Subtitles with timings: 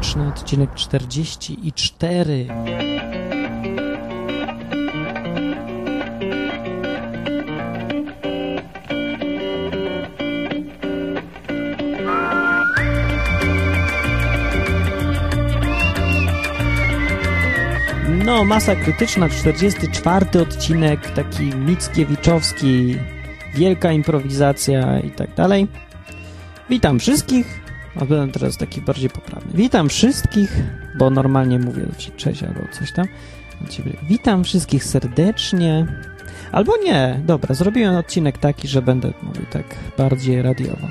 [0.00, 2.46] krytyczna, odcinek 44.
[18.24, 22.96] No, masa krytyczna, 44 odcinek, taki Mickiewiczowski,
[23.54, 25.68] wielka improwizacja i tak dalej.
[26.70, 29.52] Witam wszystkich, a będę teraz taki bardziej poprawny.
[29.54, 30.62] Witam wszystkich,
[30.98, 33.06] bo normalnie mówię cześć albo coś tam.
[34.08, 35.86] Witam wszystkich serdecznie.
[36.52, 39.64] Albo nie, dobra, zrobiłem odcinek taki, że będę mówił tak
[39.98, 40.88] bardziej radiowo.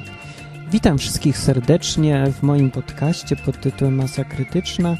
[0.71, 4.97] Witam wszystkich serdecznie w moim podcaście pod tytułem Masa Krytyczna.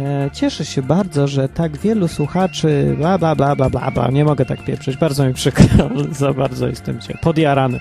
[0.00, 4.10] E, cieszę się bardzo, że tak wielu słuchaczy, bla, bla, bla, bla, bla, bla.
[4.10, 7.80] Nie mogę tak pieprzyć, bardzo mi przykro, za bardzo jestem cię podjarany.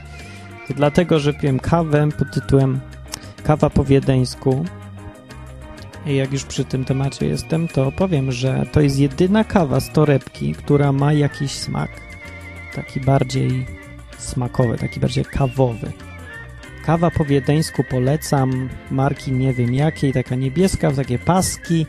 [0.67, 2.79] To dlatego, że piłem kawę pod tytułem
[3.43, 4.65] Kawa po wiedeńsku.
[6.05, 9.91] I jak już przy tym temacie jestem, to powiem, że to jest jedyna kawa z
[9.91, 11.89] torebki, która ma jakiś smak.
[12.75, 13.65] Taki bardziej
[14.17, 15.91] smakowy, taki bardziej kawowy.
[16.85, 21.85] Kawa po wiedeńsku polecam, marki nie wiem jakiej, taka niebieska, w takie paski.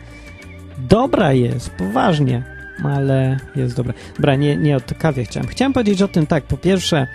[0.78, 2.42] Dobra jest, poważnie,
[2.84, 3.94] ale jest dobra.
[4.16, 5.48] Dobra, nie, nie o kawie chciałem.
[5.48, 7.06] Chciałem powiedzieć o tym tak, po pierwsze,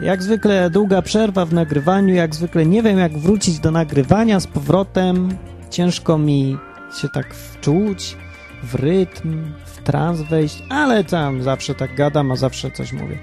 [0.00, 4.46] jak zwykle długa przerwa w nagrywaniu, jak zwykle nie wiem jak wrócić do nagrywania z
[4.46, 5.28] powrotem.
[5.70, 6.58] Ciężko mi
[7.00, 8.16] się tak wczuć
[8.62, 13.18] w rytm, w trans wejść, ale tam zawsze tak gadam, a zawsze coś mówię.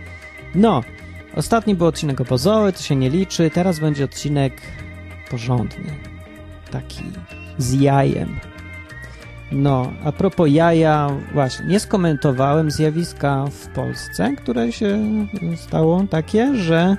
[0.55, 0.83] No,
[1.35, 4.61] ostatni był odcinek obozowy, to się nie liczy, teraz będzie odcinek
[5.29, 5.91] porządny,
[6.71, 7.03] taki
[7.57, 8.39] z jajem.
[9.51, 14.99] No, a propos jaja, właśnie, nie skomentowałem zjawiska w Polsce, które się
[15.55, 16.97] stało takie, że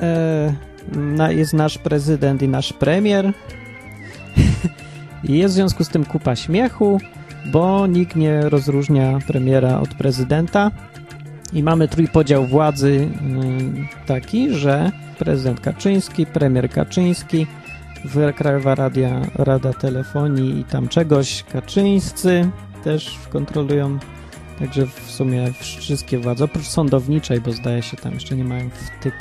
[0.00, 3.32] e, jest nasz prezydent i nasz premier.
[5.24, 7.00] Jest w związku z tym kupa śmiechu,
[7.46, 10.70] bo nikt nie rozróżnia premiera od prezydenta.
[11.52, 17.46] I mamy trójpodział władzy y, taki, że prezydent Kaczyński, premier Kaczyński,
[18.36, 22.50] Krajowa Radia, Rada Telefonii i tam czegoś, Kaczyńscy
[22.84, 23.98] też kontrolują,
[24.58, 29.14] także w sumie wszystkie władze, oprócz sądowniczej, bo zdaje się tam jeszcze nie mają wtyk.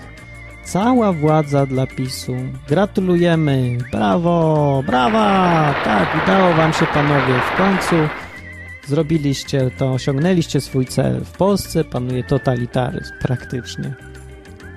[0.64, 2.36] Cała władza dla PiSu.
[2.68, 3.78] Gratulujemy!
[3.91, 4.84] Brawo!
[4.88, 5.74] Brawa!
[5.84, 7.96] Tak, udało wam się panowie w końcu.
[8.88, 11.22] Zrobiliście to, osiągnęliście swój cel.
[11.25, 13.94] W Polsce panuje totalitaryzm praktycznie.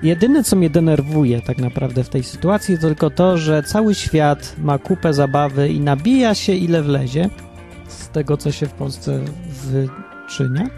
[0.03, 4.55] Jedyne, co mnie denerwuje tak naprawdę w tej sytuacji, to tylko to, że cały świat
[4.57, 7.29] ma kupę zabawy i nabija się ile wlezie
[7.87, 9.19] z tego, co się w Polsce
[9.49, 10.69] wyczynia.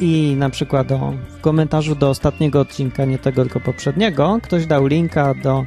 [0.00, 4.86] I na przykład o, w komentarzu do ostatniego odcinka, nie tego, tylko poprzedniego, ktoś dał
[4.86, 5.64] linka do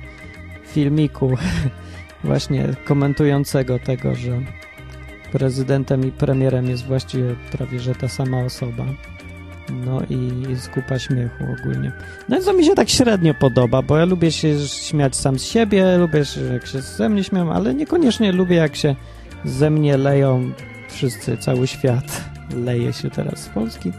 [0.68, 1.38] filmiku
[2.24, 4.42] właśnie komentującego tego, że
[5.32, 8.86] prezydentem i premierem jest właściwie prawie że ta sama osoba.
[9.70, 11.92] No i jest kupa śmiechu ogólnie.
[12.30, 15.44] No i co mi się tak średnio podoba, bo ja lubię się śmiać sam z
[15.44, 18.96] siebie, lubię jak się ze mnie śmiałem, ale niekoniecznie lubię jak się
[19.46, 20.52] ze mnie leją
[20.90, 22.24] wszyscy, cały świat
[22.66, 23.92] leje się teraz z Polski.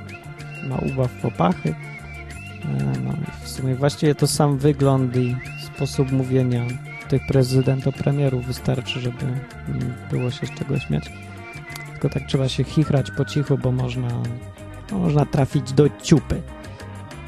[0.68, 1.68] Ma ubaw popachy.
[1.68, 5.36] E, no w sumie właściwie to sam wygląd i
[5.74, 6.66] sposób mówienia
[7.08, 9.26] tych prezydentów-premierów wystarczy, żeby
[10.10, 11.10] było się z czego śmiać.
[11.92, 14.08] Tylko tak trzeba się chichrać po cichu, bo można
[14.98, 16.42] można trafić do ciupy.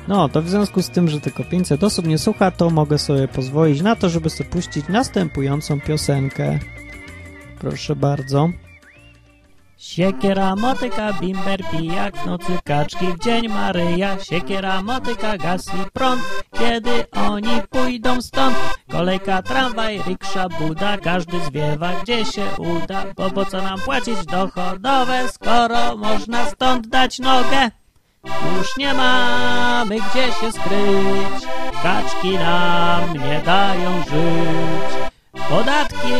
[0.08, 3.28] No, to w związku z tym, że tylko 500 osób nie słucha, to mogę sobie
[3.28, 6.58] pozwolić na to, żeby sobie puścić następującą piosenkę.
[7.58, 8.50] Proszę bardzo.
[9.78, 14.16] Siekiera, motyka, bimber, pijak, nocy kaczki, w dzień Maryja.
[14.24, 16.22] Siekiera, motyka, gaz i prąd,
[16.58, 18.56] kiedy oni pójdą stąd.
[18.90, 23.04] Kolejka, tramwaj, riksza, buda, każdy zwiewa gdzie się uda.
[23.16, 27.70] Bo po co nam płacić dochodowe, skoro można stąd dać nogę?
[28.24, 31.46] Już nie mamy gdzie się skryć,
[31.82, 35.10] kaczki nam nie dają żyć.
[35.48, 36.12] Podatki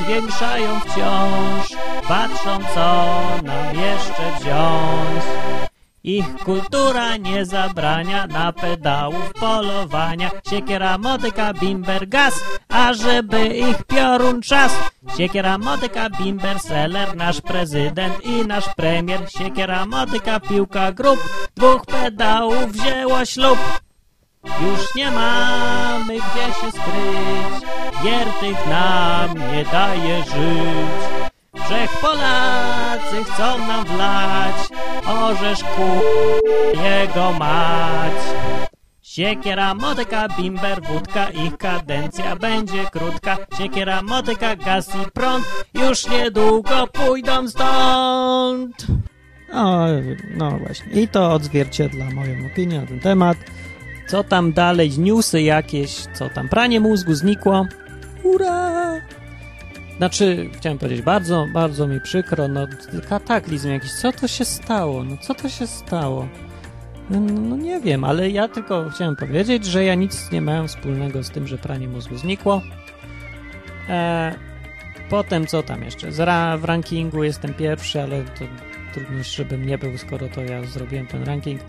[0.00, 1.75] zwiększają wciąż,
[2.08, 5.24] patrzą co nam jeszcze wziąć.
[6.06, 10.30] Ich kultura nie zabrania na pedałów polowania.
[10.50, 12.34] Siekiera, motyka, bimber, gaz,
[12.68, 14.72] a żeby ich piorun czas.
[15.16, 19.20] Siekiera, motyka, bimber, seller, nasz prezydent i nasz premier.
[19.38, 21.18] Siekiera, motyka, piłka, grup,
[21.56, 23.58] dwóch pedałów wzięło ślub.
[24.44, 27.68] Już nie mamy gdzie się skryć,
[28.04, 31.15] wiertych nam nie daje żyć.
[31.66, 34.54] Wszech Polacy chcą nam wlać,
[35.06, 35.88] orzesz ku
[36.84, 38.12] jego mać.
[39.02, 43.36] Siekiera, motyka, bimber, wódka, ich kadencja będzie krótka.
[43.58, 48.86] Siekiera, motyka, gaz i prąd, już niedługo pójdą stąd.
[49.52, 49.86] O,
[50.36, 51.02] no właśnie.
[51.02, 53.38] I to odzwierciedla moją opinię na ten temat.
[54.08, 54.98] Co tam dalej?
[54.98, 56.06] Newsy jakieś?
[56.14, 56.48] Co tam?
[56.48, 57.66] Pranie mózgu znikło?
[58.22, 59.00] Ura!
[59.98, 62.66] Znaczy, chciałem powiedzieć, bardzo, bardzo mi przykro, no
[63.08, 63.92] kataklizm jakiś.
[63.92, 65.04] Co to się stało?
[65.04, 66.28] No co to się stało?
[67.10, 71.22] No, no nie wiem, ale ja tylko chciałem powiedzieć, że ja nic nie miałem wspólnego
[71.22, 72.62] z tym, że pranie mózgu znikło.
[73.88, 74.34] E,
[75.10, 76.10] potem co tam jeszcze?
[76.58, 78.44] W rankingu jestem pierwszy, ale to
[78.94, 81.60] trudno, żebym nie był, skoro to ja zrobiłem ten ranking.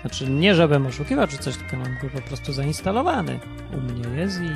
[0.00, 3.40] Znaczy, nie żebym oszukiwał czy coś, tylko mam go po prostu zainstalowany.
[3.72, 4.50] U mnie jest i,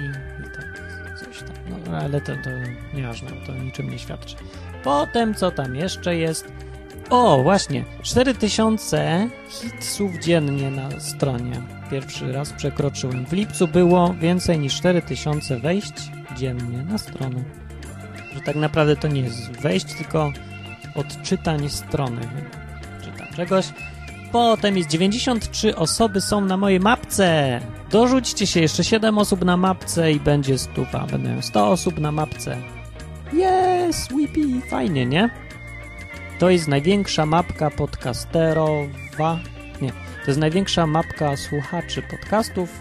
[1.71, 2.51] No, ale to, to
[2.95, 4.37] nieważne, to niczym nie świadczy.
[4.85, 6.53] Potem co tam jeszcze jest?
[7.11, 11.63] O, właśnie, 4000 hitsów dziennie na stronie.
[11.91, 13.27] Pierwszy raz przekroczyłem.
[13.27, 17.45] W lipcu było więcej niż 4000 wejść dziennie na stronę.
[18.35, 20.33] Że tak naprawdę to nie jest wejść, tylko
[20.95, 22.21] odczytań strony.
[23.05, 23.67] Czytam czegoś.
[24.35, 27.61] Potem jest 93 osoby są na mojej mapce.
[27.91, 31.07] Dorzućcie się jeszcze 7 osób na mapce i będzie stuwa.
[31.11, 32.57] Będę miał 100 osób na mapce.
[33.33, 35.31] Yes, Weepy, fajnie, nie?
[36.39, 39.39] To jest największa mapka podcasterowa.
[39.81, 42.81] Nie, to jest największa mapka słuchaczy podcastów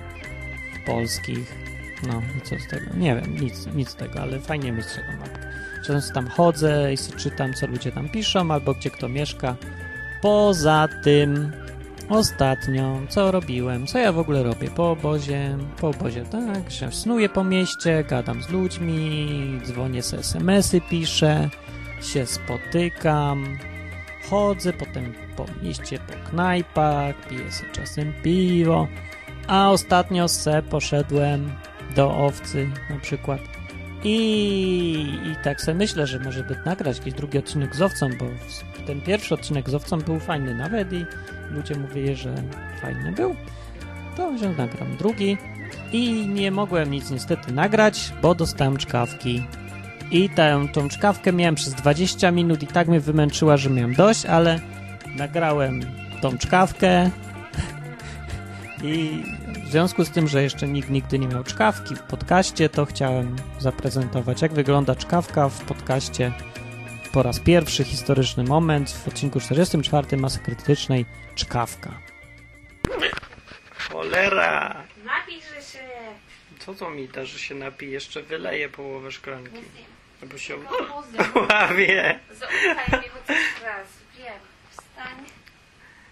[0.85, 1.55] polskich.
[2.07, 2.85] No i co z tego?
[2.97, 5.47] Nie wiem, nic, nic z tego, ale fajnie mieć taką mapkę.
[5.85, 9.55] Często tam chodzę i czytam, co ludzie tam piszą, albo gdzie kto mieszka.
[10.23, 11.51] Poza tym,
[12.09, 14.69] ostatnio, co robiłem, co ja w ogóle robię?
[14.75, 19.27] Po obozie, po obozie, tak, że snuję po mieście, gadam z ludźmi,
[19.65, 21.49] dzwonię z SMS-y, piszę,
[22.01, 23.57] się spotykam,
[24.29, 28.87] chodzę potem po mieście, po knajpach, piję sobie czasem piwo,
[29.47, 31.51] a ostatnio se poszedłem
[31.95, 33.41] do owcy na przykład
[34.03, 38.25] i, i tak sobie myślę, że może by nagrać jakiś drugi odcinek z owcą, bo
[38.87, 41.05] ten pierwszy odcinek z owcą był fajny nawet i
[41.51, 42.35] ludzie mówili, że
[42.81, 43.35] fajny był.
[44.17, 45.37] To wziąłem, nagram drugi
[45.91, 49.47] i nie mogłem nic niestety nagrać, bo dostałem czkawki.
[50.11, 54.25] I tę, tą czkawkę miałem przez 20 minut i tak mnie wymęczyła, że miałem dość,
[54.25, 54.59] ale
[55.15, 55.79] nagrałem
[56.21, 57.09] tą czkawkę
[58.83, 59.23] i
[59.73, 64.41] związku z tym, że jeszcze nikt nigdy nie miał czkawki w podcaście, to chciałem zaprezentować,
[64.41, 66.33] jak wygląda czkawka w podcaście
[67.13, 71.05] po raz pierwszy historyczny moment w odcinku 44 Masy Krytycznej
[71.35, 71.99] czkawka.
[73.89, 74.83] Cholera!
[75.05, 75.79] Napisz się.
[76.59, 77.91] Co to mi da, że się napije?
[77.91, 79.61] Jeszcze wyleję połowę szklanki.
[80.21, 80.55] Albo się
[81.49, 82.19] ławie.
[82.31, 83.87] Zaufaj mi chociaż raz.
[84.17, 84.39] Wiem.
[84.71, 85.25] Wstań.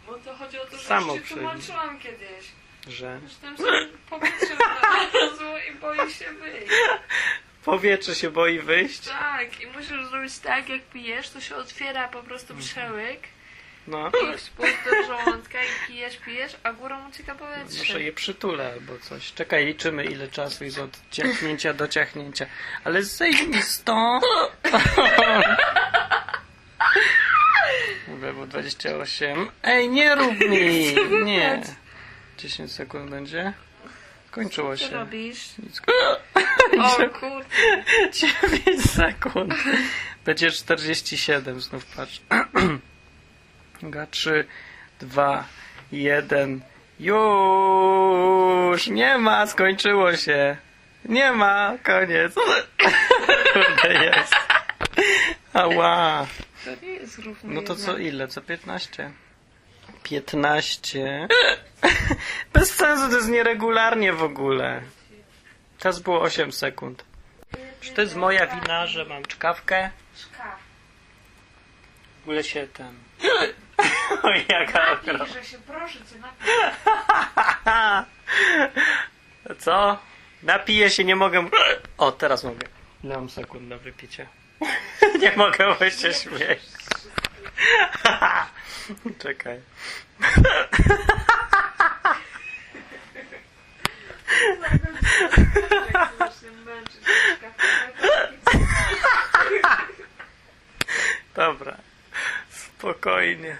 [0.07, 2.61] Bo to chodzi o to, że Samo już tłumaczyłam kiedyś.
[2.87, 3.63] Że Że tam się
[4.09, 6.67] powietrze znalazło i boi się wyjść.
[7.65, 9.07] powietrze się boi wyjść.
[9.07, 13.19] Tak, i musisz zrobić tak, jak pijesz, to się otwiera po prostu przełyk
[13.87, 14.11] No.
[14.19, 17.79] i do żołądka i pijesz, pijesz, a górą ucieka powietrze.
[17.79, 19.33] Muszę je przytulę albo coś.
[19.33, 22.45] Czekaj, liczymy ile czasu jest od ciachnięcia do ciachnięcia.
[22.83, 24.23] Ale zejdź mi stąd!
[28.07, 29.49] Mówię, było 28.
[29.63, 30.95] Ej, nie rób mi!
[31.23, 31.61] Nie.
[32.41, 33.53] 10 sekund będzie.
[34.31, 34.89] Kończyło Co się.
[34.95, 35.57] robisz?
[35.57, 35.81] Nic.
[36.81, 37.45] O kurde.
[38.11, 39.53] 9 sekund.
[40.25, 42.21] Będzie 47, znów patrz.
[43.81, 44.45] Uwaga, 3,
[44.99, 45.43] 2,
[45.91, 46.61] 1.
[46.99, 48.87] Już!
[48.87, 50.57] Nie ma, skończyło się.
[51.05, 52.33] Nie ma, koniec.
[53.53, 54.33] Kurde jest.
[55.53, 56.27] Ała.
[56.65, 58.27] To nie jest równo No to co ile?
[58.27, 59.11] Co 15?
[60.03, 61.27] 15.
[62.53, 64.81] Bez sensu, to jest nieregularnie w ogóle.
[65.79, 67.05] Teraz było 8 sekund.
[67.81, 69.89] Czy to jest moja wina, że mam czkawkę?
[70.15, 70.59] Szkaf.
[72.19, 72.95] W ogóle się ten...
[74.23, 75.17] Oj, jaka okro...
[75.17, 76.47] Napij, że się proszę cię napij.
[79.65, 79.97] Co?
[80.43, 81.49] Napiję się, nie mogę...
[81.97, 82.67] O, teraz mogę.
[83.03, 84.27] Mam sekund na wypicie?
[85.19, 86.59] nie mogę, bo się śmieć.
[89.23, 89.59] Czekaj.
[101.35, 101.77] Dobra.
[102.49, 103.57] Spokojnie.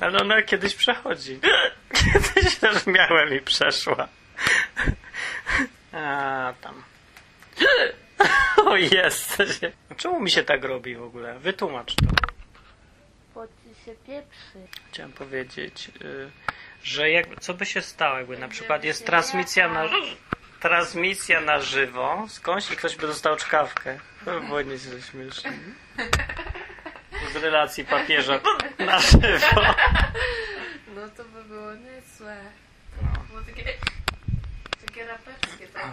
[0.00, 1.40] Ale ona kiedyś przechodzi.
[2.12, 4.08] Kiedyś też miałem i przeszła.
[5.92, 6.82] A tam.
[8.66, 9.42] O jest.
[9.96, 11.38] Czemu mi się tak robi w ogóle?
[11.38, 12.35] Wytłumacz to.
[13.86, 14.66] Się pieprzy.
[14.90, 15.90] Chciałem powiedzieć.
[16.02, 16.30] y,
[16.82, 19.84] że jakby, co by się stało, jakby na przykład jest transmisja na,
[20.60, 23.98] transmisja na żywo, skądś i ktoś by dostał czkawkę.
[24.24, 25.52] To by było nieźle śmieszne.
[27.32, 28.40] Z relacji papieża
[28.78, 29.62] na żywo.
[30.94, 32.36] No to by było niezłe.
[33.28, 33.64] Było takie,
[34.86, 35.84] takie raperskie, tak?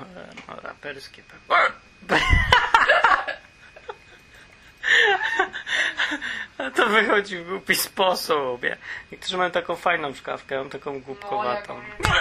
[0.47, 1.55] No, raperskie pewnie.
[6.57, 8.63] Ale to wychodzi w głupi sposób.
[8.63, 8.75] Ja,
[9.12, 11.82] niektórzy mają taką fajną szkawkę, ja mam taką głupkowatą.
[12.00, 12.10] No,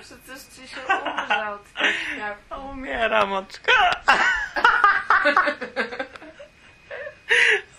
[0.00, 2.54] Przecież ci się umrze od tej szkawki.
[2.72, 3.96] Umieram od szka-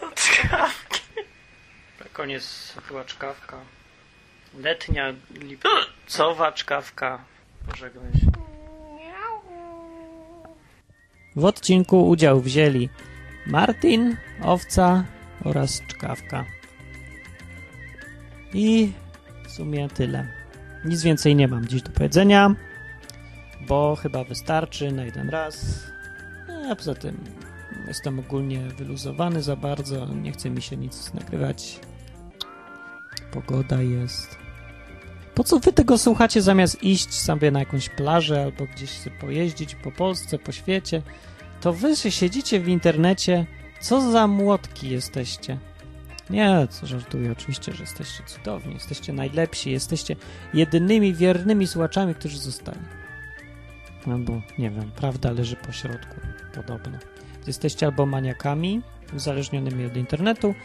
[0.08, 1.02] Od czkawki.
[2.00, 3.58] Na koniec była czkawka.
[4.60, 7.20] Letnia, lipcowa czkawka.
[7.70, 8.37] Pożegnaj się.
[11.38, 12.90] W odcinku udział wzięli
[13.48, 15.04] Martin, Owca
[15.44, 16.46] oraz Czkawka.
[18.54, 18.92] I
[19.48, 20.28] w sumie tyle.
[20.86, 22.56] Nic więcej nie mam dziś do powiedzenia,
[23.68, 25.84] bo chyba wystarczy na jeden raz.
[26.72, 27.18] A poza tym
[27.88, 31.80] jestem ogólnie wyluzowany za bardzo, nie chce mi się nic nagrywać.
[33.32, 34.47] Pogoda jest.
[35.38, 39.92] Po co wy tego słuchacie zamiast iść sobie na jakąś plażę albo gdzieś pojeździć po
[39.92, 41.02] Polsce, po świecie?
[41.62, 43.46] To wy siedzicie w internecie.
[43.82, 45.58] Co za młotki jesteście?
[46.30, 50.16] Nie, co żartuję, oczywiście, że jesteście cudowni, jesteście najlepsi, jesteście
[50.54, 52.80] jedynymi wiernymi słuchaczami, którzy zostali.
[54.08, 56.16] Albo, nie wiem, prawda leży po środku,
[56.56, 56.98] podobno.
[57.48, 58.82] Jesteście albo maniakami
[59.16, 60.56] uzależnionymi od internetu,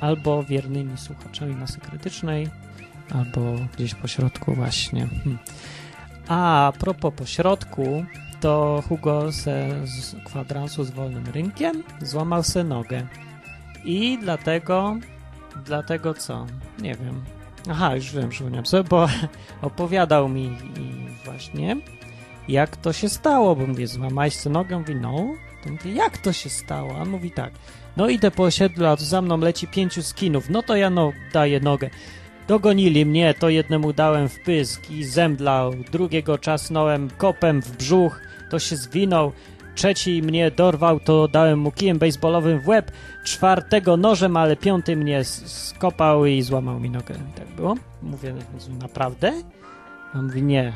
[0.00, 2.48] albo wiernymi słuchaczami masy krytycznej,
[3.14, 5.06] albo gdzieś po środku właśnie.
[5.24, 5.38] Hm.
[6.28, 8.04] A propos po środku,
[8.40, 13.06] to Hugo se z kwadransu z wolnym rynkiem złamał se nogę.
[13.84, 14.96] I dlatego,
[15.64, 16.46] dlatego co?
[16.78, 17.24] Nie wiem.
[17.70, 19.08] Aha, już wiem, przypomniałem sobie, bo
[19.62, 20.56] opowiadał mi
[21.24, 21.76] właśnie,
[22.48, 24.78] jak to się stało, bo mówię, złamałeś sobie nogę?
[24.78, 25.34] Mówi, no.
[25.64, 26.98] To mówię, jak to się stało?
[27.00, 27.52] A mówi tak,
[27.96, 31.60] no idę po osiedlu, a za mną leci pięciu skinów, no to ja no daję
[31.60, 31.90] nogę.
[32.50, 38.58] Dogonili mnie, to jednemu dałem w pysk i zemdlał, drugiego czasnąłem kopem w brzuch, to
[38.58, 39.32] się zwinął,
[39.74, 42.90] trzeci mnie dorwał, to dałem mu kijem baseballowym w łeb,
[43.24, 47.14] czwartego nożem, ale piąty mnie skopał i złamał mi nogę.
[47.36, 47.76] Tak było.
[48.02, 48.34] Mówię,
[48.80, 49.32] naprawdę?
[50.14, 50.72] A on mówi, nie.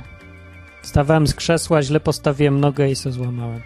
[0.83, 3.63] Wstawałem z krzesła, źle postawiłem nogę i se złamałem.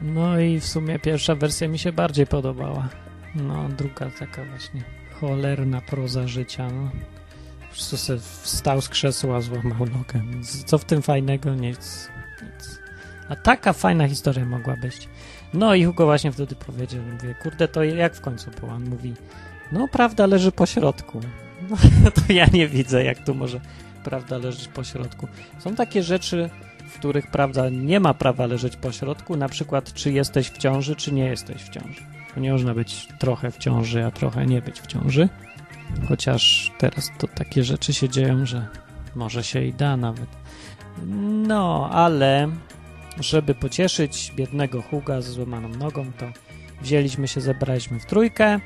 [0.00, 2.88] No i w sumie pierwsza wersja mi się bardziej podobała.
[3.34, 6.90] No, druga taka właśnie cholerna proza życia, no.
[7.60, 7.96] Po prostu
[8.42, 10.22] wstał z krzesła, złamał nogę.
[10.66, 11.54] Co w tym fajnego?
[11.54, 12.08] Nic.
[12.42, 12.80] Nic.
[13.28, 15.08] A taka fajna historia mogła być.
[15.54, 18.72] No i Hugo właśnie wtedy powiedział, mówię, kurde, to jak w końcu było?
[18.72, 19.14] On mówi,
[19.72, 21.20] no prawda leży po środku.
[22.04, 23.60] No to ja nie widzę, jak tu może
[24.04, 25.28] prawda leżeć po środku.
[25.58, 26.50] Są takie rzeczy,
[26.88, 30.96] w których prawda nie ma prawa leżeć po środku, na przykład czy jesteś w ciąży,
[30.96, 32.02] czy nie jesteś w ciąży.
[32.36, 35.28] Nie można być trochę w ciąży, a trochę nie być w ciąży.
[36.08, 38.66] Chociaż teraz to takie rzeczy się dzieją, że
[39.14, 40.28] może się i da nawet.
[41.46, 42.48] No, ale
[43.20, 46.26] żeby pocieszyć biednego Huga z złamaną nogą, to
[46.82, 48.60] wzięliśmy się, zebraliśmy w trójkę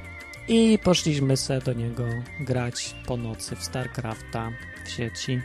[0.48, 2.04] i poszliśmy se do niego
[2.40, 4.50] grać po nocy w StarCrafta
[4.84, 5.40] w sieci.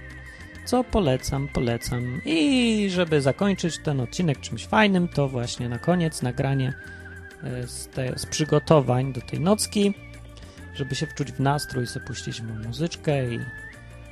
[0.66, 2.22] Co polecam, polecam.
[2.26, 6.74] I żeby zakończyć ten odcinek czymś fajnym, to właśnie na koniec nagranie
[7.68, 9.94] z, te, z przygotowań do tej nocki,
[10.76, 13.36] żeby się wczuć w nastrój, sobie puściliśmy muzyczkę i,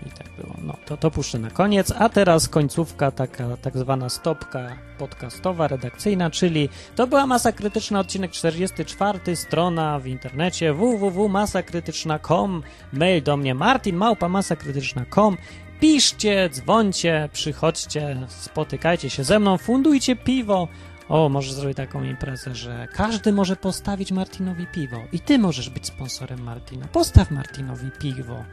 [0.05, 0.55] i tak było.
[0.61, 6.29] No, to, to puszczę na koniec, a teraz końcówka, taka tak zwana stopka podcastowa, redakcyjna,
[6.29, 15.37] czyli to była Masa Krytyczna, odcinek 44, strona w internecie www.masakrytyczna.com, mail do mnie martinmałpa.masakrytyczna.com
[15.79, 20.67] Piszcie, dzwońcie, przychodźcie, spotykajcie się ze mną, fundujcie piwo.
[21.09, 24.97] O, może zrobię taką imprezę, że każdy może postawić Martinowi piwo.
[25.11, 26.87] I ty możesz być sponsorem Martina.
[26.87, 28.43] Postaw Martinowi piwo.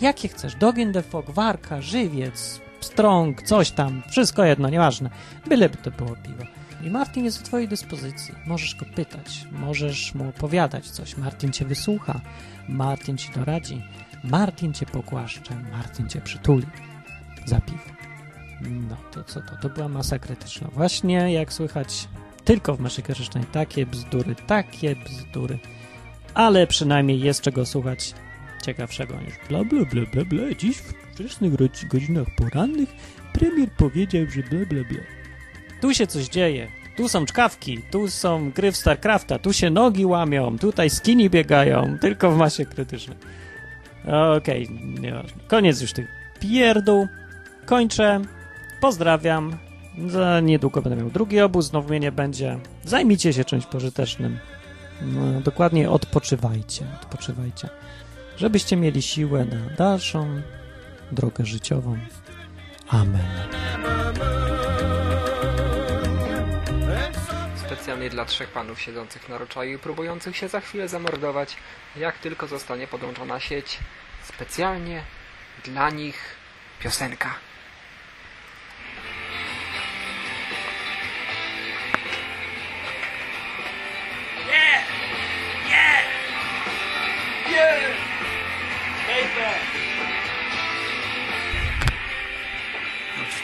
[0.00, 0.54] Jakie chcesz?
[0.54, 4.02] Dog in the Fog, Warka, Żywiec, Strong, coś tam.
[4.10, 5.10] Wszystko jedno, nieważne.
[5.46, 6.44] Byleby to było piwo.
[6.82, 8.34] I Martin jest w twojej dyspozycji.
[8.46, 11.16] Możesz go pytać, możesz mu opowiadać coś.
[11.16, 12.20] Martin cię wysłucha,
[12.68, 13.82] Martin ci doradzi.
[14.24, 16.66] Martin cię pogłaszcze, Martin cię przytuli
[17.44, 18.07] za piwo.
[18.60, 19.56] No, to co to?
[19.62, 20.68] To była masa krytyczna.
[20.72, 22.08] Właśnie, jak słychać,
[22.44, 25.58] tylko w maszej krytycznej takie bzdury, takie bzdury.
[26.34, 28.14] Ale przynajmniej jest czego słuchać
[28.62, 30.54] ciekawszego niż bla bla bla bla bla.
[30.54, 31.52] Dziś w wczesnych
[31.88, 32.88] godzinach porannych
[33.32, 35.00] premier powiedział, że bla bla bla.
[35.80, 36.68] Tu się coś dzieje.
[36.96, 41.98] Tu są czkawki, tu są gry w StarCrafta, tu się nogi łamią, tutaj skini biegają,
[42.00, 43.16] tylko w masie krytycznej.
[44.36, 44.68] Okej,
[45.00, 45.42] nieważne.
[45.48, 46.08] Koniec już tych
[46.40, 47.08] pierdół.
[47.66, 48.20] Kończę.
[48.80, 49.58] Pozdrawiam.
[50.06, 52.58] Za niedługo będę miał drugi obóz, znowu mnie nie będzie.
[52.84, 54.38] Zajmijcie się czymś pożytecznym.
[55.02, 57.68] No, dokładnie odpoczywajcie, odpoczywajcie.
[58.36, 60.42] Żebyście mieli siłę na dalszą
[61.12, 61.98] drogę życiową.
[62.88, 63.26] Amen.
[67.66, 71.56] Specjalnie dla trzech panów siedzących na roczaju i próbujących się za chwilę zamordować,
[71.96, 73.78] jak tylko zostanie podłączona sieć.
[74.22, 75.02] Specjalnie
[75.64, 76.36] dla nich
[76.80, 77.47] piosenka.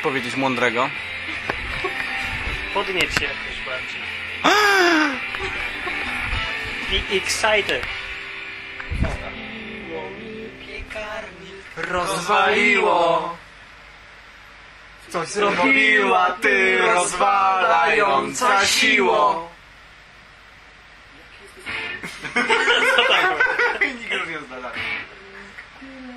[0.05, 0.91] Powiedzieć mądrego.
[2.75, 4.01] Podnieś się jakoś bardziej.
[7.11, 7.83] Be excited.
[11.77, 13.37] Rozwaliło!
[15.09, 19.51] Coś zrobiła ty rozwalająca siło!
[23.99, 24.81] Nikt już nie zna dalej.
[25.83, 26.15] Nie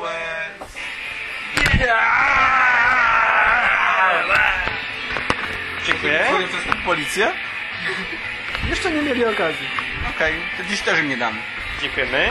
[0.00, 0.76] łez.
[5.86, 6.24] Dziękuję.
[6.48, 7.32] przez policję?
[8.70, 9.68] Jeszcze nie mieli okazji.
[10.16, 11.38] Okej, to dziś też im nie dam.
[11.80, 12.30] Dziękujemy.